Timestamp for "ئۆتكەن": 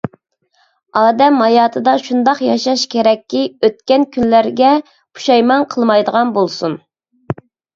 3.69-4.07